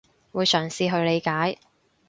[0.31, 1.59] 會嘗試去理解